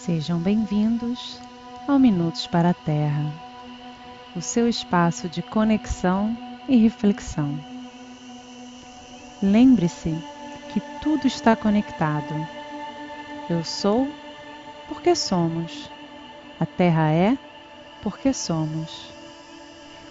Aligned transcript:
Sejam 0.00 0.38
bem-vindos 0.38 1.38
ao 1.86 1.98
Minutos 1.98 2.46
para 2.46 2.70
a 2.70 2.74
Terra, 2.74 3.34
o 4.34 4.40
seu 4.40 4.66
espaço 4.66 5.28
de 5.28 5.42
conexão 5.42 6.34
e 6.66 6.78
reflexão. 6.78 7.62
Lembre-se 9.42 10.16
que 10.72 10.80
tudo 11.02 11.26
está 11.26 11.54
conectado. 11.54 12.34
Eu 13.50 13.62
sou 13.62 14.08
porque 14.88 15.14
somos. 15.14 15.90
A 16.58 16.64
Terra 16.64 17.12
é 17.12 17.36
porque 18.02 18.32
somos. 18.32 19.12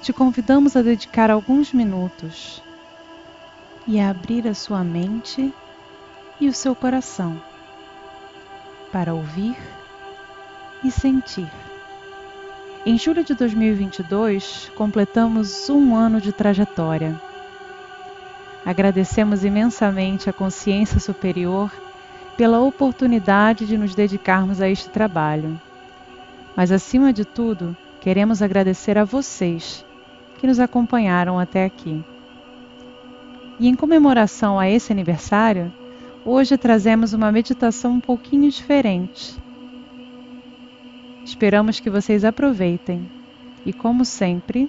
Te 0.04 0.14
convidamos 0.14 0.76
a 0.76 0.84
dedicar 0.84 1.32
alguns 1.32 1.74
minutos 1.74 2.62
e 3.88 4.00
a 4.00 4.12
abrir 4.12 4.48
a 4.48 4.54
sua 4.54 4.84
mente 4.84 5.52
e 6.40 6.48
o 6.48 6.54
seu 6.54 6.76
coração 6.76 7.42
para 8.92 9.16
ouvir 9.16 9.58
e 10.84 10.92
sentir. 10.92 11.50
Em 12.86 12.98
julho 12.98 13.24
de 13.24 13.34
2022, 13.34 14.72
completamos 14.76 15.70
um 15.70 15.96
ano 15.96 16.22
de 16.22 16.32
trajetória. 16.32 17.20
Agradecemos 18.66 19.44
imensamente 19.44 20.30
a 20.30 20.34
consciência 20.34 21.00
superior 21.00 21.72
pela 22.38 22.62
oportunidade 22.62 23.66
de 23.66 23.78
nos 23.78 23.94
dedicarmos 23.94 24.62
a 24.62 24.70
este 24.70 24.90
trabalho. 24.90 25.60
Mas, 26.56 26.72
acima 26.72 27.12
de 27.12 27.26
tudo, 27.26 27.76
queremos 28.00 28.42
agradecer 28.42 28.98
a 28.98 29.04
vocês 29.04 29.86
que 30.38 30.48
nos 30.48 30.60
acompanharam 30.60 31.38
até 31.38 31.66
aqui. 31.66 32.04
E 33.60 33.68
em 33.68 33.76
comemoração 33.76 34.58
a 34.58 34.70
esse 34.70 34.92
aniversário, 34.92 35.72
hoje 36.24 36.58
trazemos 36.58 37.12
uma 37.12 37.30
meditação 37.30 37.92
um 37.92 38.00
pouquinho 38.00 38.50
diferente 38.50 39.38
Esperamos 41.30 41.80
que 41.80 41.92
vocês 41.92 42.26
aproveitem 42.26 43.08
e, 43.64 43.72
como 43.72 44.04
sempre, 44.04 44.68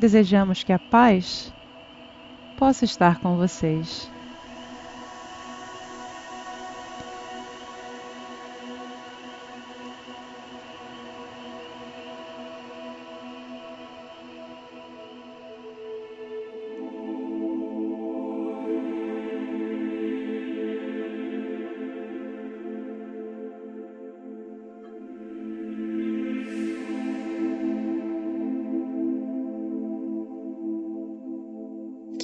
desejamos 0.00 0.64
que 0.64 0.72
a 0.72 0.78
paz 0.78 1.54
possa 2.58 2.84
estar 2.84 3.20
com 3.20 3.36
vocês. 3.36 4.10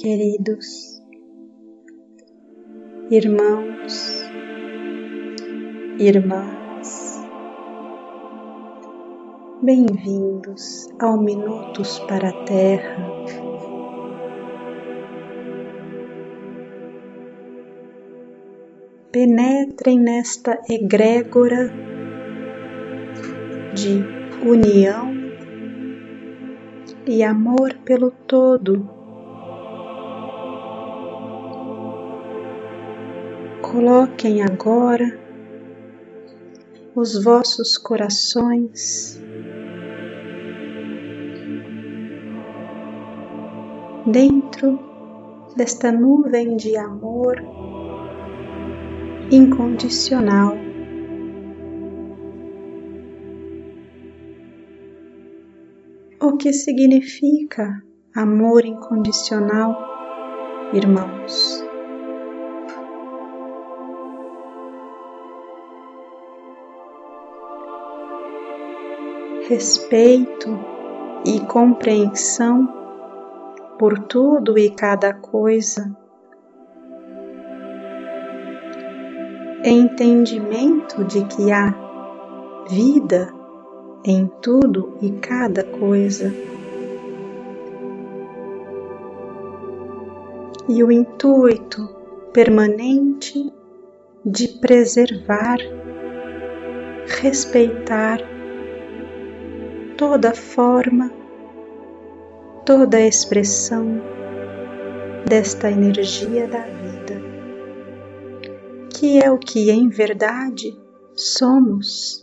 Queridos 0.03 1.01
irmãos, 3.09 4.21
irmãs, 5.97 7.21
bem-vindos 9.61 10.89
ao 10.99 11.17
Minutos 11.17 11.99
para 11.99 12.31
a 12.31 12.43
Terra. 12.43 12.97
Penetrem 19.09 20.01
nesta 20.01 20.61
egrégora 20.69 21.71
de 23.73 24.03
união 24.45 25.13
e 27.07 27.23
amor 27.23 27.73
pelo 27.85 28.11
todo 28.11 28.92
Coloquem 33.83 34.41
agora 34.41 35.19
os 36.95 37.21
vossos 37.21 37.77
corações 37.77 39.21
dentro 44.07 44.79
desta 45.57 45.91
nuvem 45.91 46.55
de 46.55 46.77
amor 46.77 47.43
incondicional. 49.29 50.55
O 56.21 56.37
que 56.37 56.53
significa 56.53 57.83
amor 58.15 58.63
incondicional, 58.63 59.75
irmãos? 60.73 61.62
Respeito 69.47 70.57
e 71.25 71.39
compreensão 71.41 72.67
por 73.77 73.99
tudo 73.99 74.57
e 74.57 74.69
cada 74.69 75.13
coisa, 75.13 75.95
entendimento 79.65 81.03
de 81.03 81.25
que 81.25 81.51
há 81.51 81.73
vida 82.69 83.33
em 84.05 84.27
tudo 84.41 84.97
e 85.01 85.11
cada 85.11 85.63
coisa. 85.63 86.33
E 90.69 90.81
o 90.81 90.89
intuito 90.89 91.89
permanente 92.31 93.51
de 94.25 94.47
preservar, 94.59 95.57
respeitar 97.21 98.32
toda 100.03 100.35
forma, 100.35 101.09
toda 102.65 102.99
expressão 102.99 104.01
desta 105.25 105.71
energia 105.71 106.45
da 106.45 106.59
vida, 106.59 107.21
que 108.93 109.23
é 109.23 109.31
o 109.31 109.37
que 109.37 109.71
em 109.71 109.87
verdade 109.87 110.77
somos. 111.15 112.21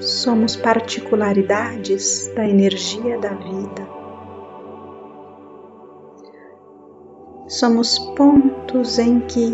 Somos 0.00 0.56
particularidades 0.56 2.32
da 2.34 2.48
energia 2.48 3.18
da 3.18 3.34
vida. 3.34 3.86
Somos 7.48 7.98
pontos 8.16 8.98
em 8.98 9.20
que 9.20 9.52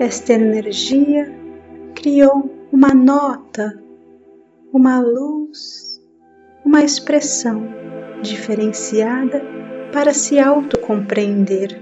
esta 0.00 0.32
energia 0.32 1.30
criou 1.94 2.50
uma 2.72 2.94
nota, 2.94 3.78
uma 4.72 4.98
luz 4.98 5.89
uma 6.64 6.82
expressão 6.82 7.62
diferenciada 8.22 9.42
para 9.92 10.12
se 10.12 10.38
autocompreender. 10.38 11.80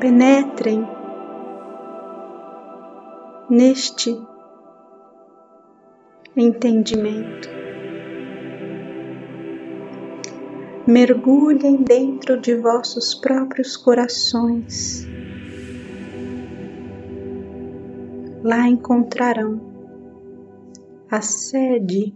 Penetrem 0.00 0.86
neste 3.48 4.16
entendimento. 6.36 7.48
Mergulhem 10.86 11.76
dentro 11.82 12.38
de 12.38 12.54
vossos 12.54 13.14
próprios 13.14 13.76
corações 13.76 15.13
lá 18.44 18.68
encontrarão 18.68 19.58
a 21.10 21.22
sede, 21.22 22.14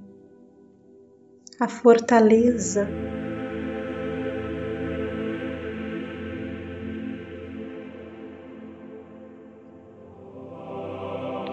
a 1.58 1.66
fortaleza, 1.66 2.86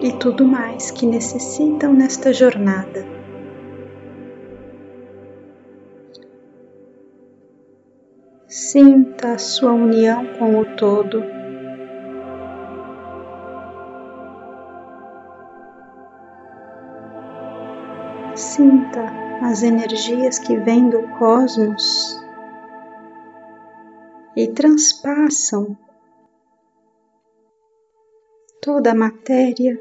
e 0.02 0.12
tudo 0.18 0.44
mais 0.44 0.90
que 0.90 1.06
necessitam 1.06 1.94
nesta 1.94 2.30
jornada. 2.30 3.06
Sinta 8.46 9.32
a 9.32 9.38
sua 9.38 9.72
união 9.72 10.26
com 10.38 10.60
o 10.60 10.76
todo. 10.76 11.45
Sinta 18.56 19.04
as 19.42 19.62
energias 19.62 20.38
que 20.38 20.56
vêm 20.56 20.88
do 20.88 21.02
cosmos 21.18 22.18
e 24.34 24.48
transpassam 24.48 25.76
toda 28.62 28.92
a 28.92 28.94
matéria, 28.94 29.78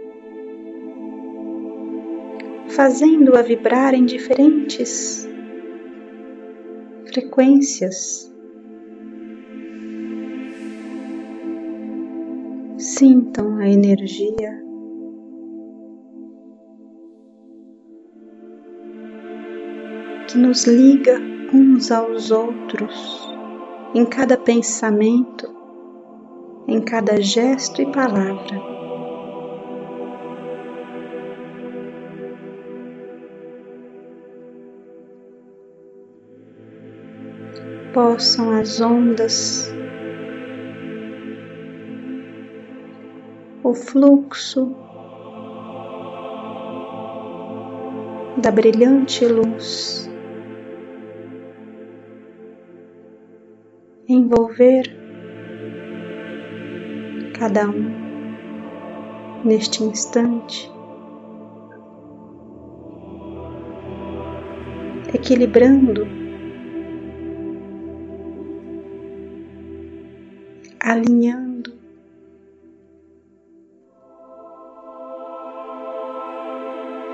fazendo-a 2.67 3.41
vibrar 3.41 3.93
em 3.93 4.03
diferentes 4.03 5.25
frequências. 7.07 8.29
Sintam 12.77 13.57
a 13.57 13.69
energia. 13.69 14.64
Que 20.35 20.41
nos 20.41 20.65
liga 20.65 21.17
uns 21.53 21.93
aos 21.93 22.29
outros 22.29 23.25
em 23.93 24.05
cada 24.05 24.35
pensamento, 24.35 25.49
em 26.67 26.81
cada 26.81 27.21
gesto 27.21 27.81
e 27.81 27.85
palavra. 27.89 28.61
possam 37.93 38.51
as 38.59 38.81
ondas, 38.81 39.73
o 43.63 43.73
fluxo 43.73 44.75
da 48.35 48.51
brilhante 48.51 49.25
luz 49.25 50.04
envolver 54.07 54.83
cada 57.37 57.69
um 57.69 58.05
neste 59.43 59.83
instante, 59.83 60.71
equilibrando 65.13 66.05
alinhando. 70.85 71.73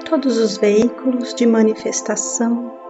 Todos 0.09 0.37
os 0.37 0.57
veículos 0.57 1.33
de 1.33 1.47
manifestação 1.47 2.80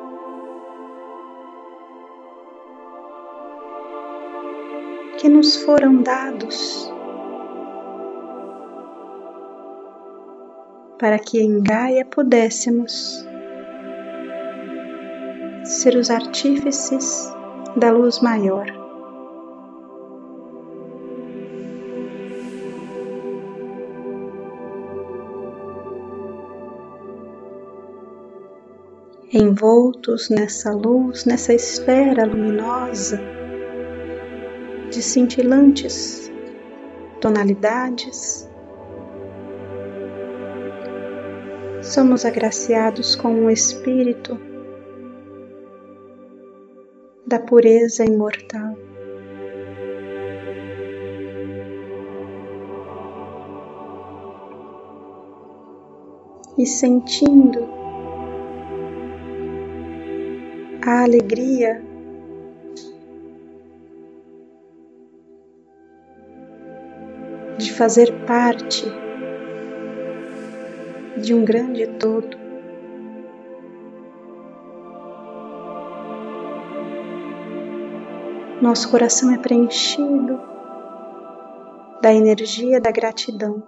que 5.21 5.29
nos 5.29 5.55
foram 5.55 6.01
dados 6.01 6.91
para 10.97 11.19
que 11.19 11.39
em 11.39 11.61
Gaia 11.61 12.03
pudéssemos 12.03 13.23
ser 15.63 15.95
os 15.95 16.09
artífices 16.09 17.31
da 17.77 17.91
luz 17.91 18.19
maior. 18.19 18.65
envoltos 29.33 30.29
nessa 30.29 30.73
luz, 30.73 31.23
nessa 31.23 31.53
esfera 31.53 32.25
luminosa 32.25 33.40
de 34.91 35.01
cintilantes 35.01 36.29
tonalidades, 37.21 38.49
somos 41.81 42.25
agraciados 42.25 43.15
com 43.15 43.45
o 43.45 43.49
Espírito 43.49 44.37
da 47.25 47.39
pureza 47.39 48.03
imortal. 48.03 48.75
E 56.57 56.65
sentindo 56.65 57.65
a 60.85 61.03
alegria 61.03 61.90
fazer 67.81 68.13
parte 68.27 68.85
de 71.17 71.33
um 71.33 71.43
grande 71.43 71.87
todo. 71.87 72.37
Nosso 78.61 78.87
coração 78.91 79.33
é 79.33 79.39
preenchido 79.39 80.39
da 82.03 82.13
energia 82.13 82.79
da 82.79 82.91
gratidão. 82.91 83.63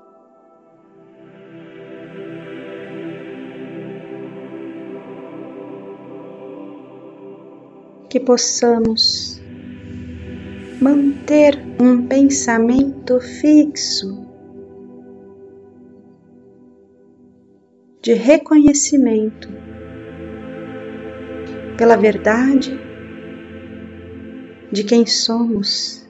que 8.07 8.19
possamos 8.19 9.41
manter 10.79 11.72
um 11.83 12.07
pensamento 12.07 13.19
fixo 13.19 14.25
de 18.01 18.13
reconhecimento 18.13 19.49
pela 21.77 21.97
verdade 21.97 22.79
de 24.71 24.83
quem 24.85 25.05
somos, 25.05 26.07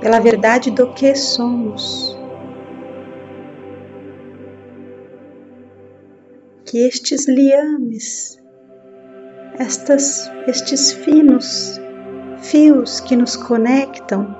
pela 0.00 0.18
verdade 0.18 0.70
do 0.70 0.92
que 0.92 1.14
somos. 1.14 2.18
Que 6.64 6.78
estes 6.78 7.28
liames 7.28 8.42
estas, 9.58 10.30
estes 10.46 10.92
finos 10.92 11.80
fios 12.42 13.00
que 13.00 13.16
nos 13.16 13.36
conectam. 13.36 14.36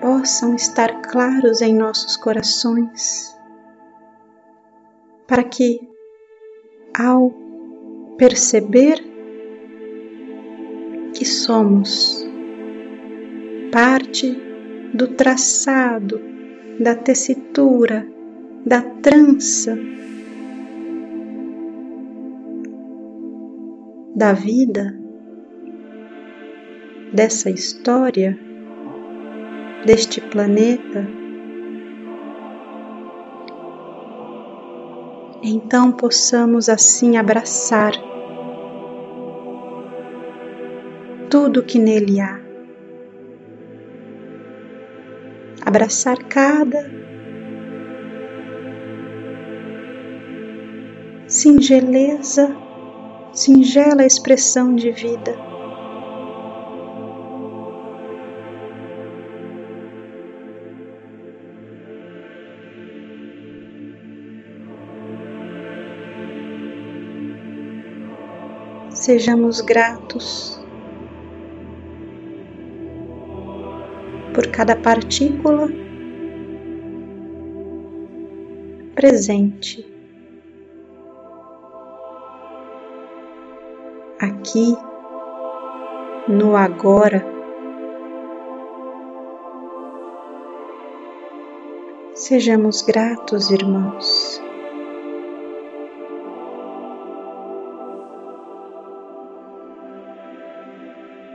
Possam 0.00 0.54
estar 0.54 1.02
claros 1.02 1.62
em 1.62 1.74
nossos 1.74 2.16
corações, 2.16 3.34
para 5.26 5.44
que, 5.44 5.80
ao 6.96 7.32
perceber 8.16 9.02
que 11.14 11.24
somos 11.24 12.24
parte 13.72 14.38
do 14.94 15.08
traçado, 15.08 16.20
da 16.80 16.94
tessitura, 16.94 18.06
da 18.64 18.82
trança 18.82 19.76
da 24.16 24.32
vida, 24.32 24.98
dessa 27.12 27.50
história, 27.50 28.38
deste 29.84 30.22
planeta, 30.22 31.06
então 35.42 35.92
possamos 35.92 36.70
assim 36.70 37.18
abraçar 37.18 37.92
tudo 41.28 41.62
que 41.62 41.78
nele 41.78 42.18
há, 42.18 42.40
abraçar 45.60 46.16
cada 46.24 46.90
singeleza, 51.28 52.65
singela 53.36 54.02
expressão 54.02 54.74
de 54.74 54.90
vida. 54.90 55.36
Sejamos 68.90 69.60
gratos 69.60 70.58
por 74.34 74.46
cada 74.48 74.74
partícula 74.74 75.68
presente 78.94 79.95
aqui, 84.46 84.76
no 86.28 86.56
agora. 86.56 87.26
Sejamos 92.14 92.82
gratos, 92.82 93.50
irmãos. 93.50 94.40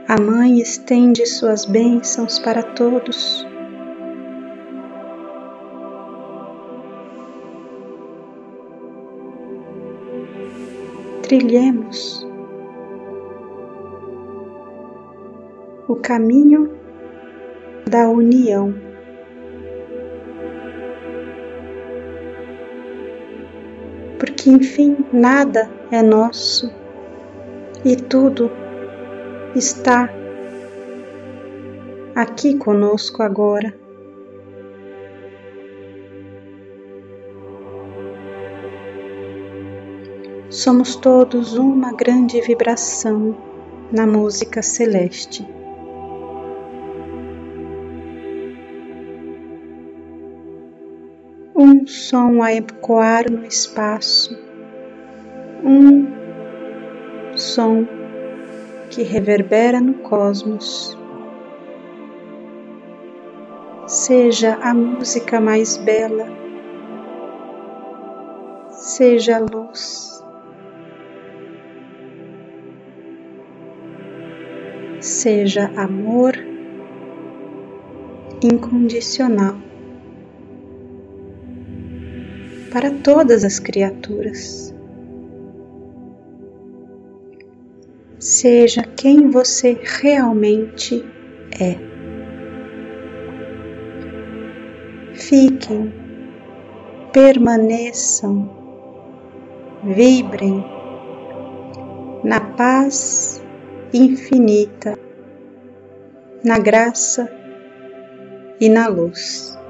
A 0.08 0.20
Mãe 0.20 0.58
estende 0.60 1.26
suas 1.26 1.64
bênçãos 1.66 2.38
para 2.38 2.62
todos. 2.62 3.46
Trilhemos 11.22 12.31
o 15.92 15.96
caminho 15.96 16.74
da 17.86 18.08
união. 18.08 18.74
Porque, 24.18 24.48
enfim, 24.48 25.04
nada 25.12 25.68
é 25.90 26.00
nosso 26.00 26.72
e 27.84 27.94
tudo 27.94 28.50
está 29.54 30.08
aqui 32.14 32.56
conosco 32.56 33.22
agora. 33.22 33.74
Somos 40.48 40.96
todos 40.96 41.52
uma 41.54 41.92
grande 41.92 42.40
vibração 42.40 43.36
na 43.92 44.06
música 44.06 44.62
celeste. 44.62 45.46
Um 51.82 51.86
som 51.88 52.40
a 52.40 52.52
ecoar 52.54 53.28
no 53.28 53.44
espaço, 53.44 54.38
um 55.64 56.06
som 57.34 57.84
que 58.88 59.02
reverbera 59.02 59.80
no 59.80 59.94
cosmos. 59.94 60.96
Seja 63.88 64.60
a 64.62 64.72
música 64.72 65.40
mais 65.40 65.76
bela, 65.76 66.28
seja 68.70 69.38
a 69.38 69.40
luz, 69.40 70.24
seja 75.00 75.68
amor 75.76 76.34
incondicional 78.40 79.71
para 82.72 82.90
todas 82.90 83.44
as 83.44 83.58
criaturas. 83.58 84.74
Seja 88.18 88.82
quem 88.82 89.30
você 89.30 89.78
realmente 89.82 91.04
é. 91.60 91.76
Fiquem, 95.12 95.92
permaneçam, 97.12 98.50
vibrem 99.84 100.64
na 102.24 102.40
paz 102.40 103.44
infinita, 103.92 104.98
na 106.42 106.58
graça 106.58 107.30
e 108.58 108.68
na 108.68 108.88
luz. 108.88 109.61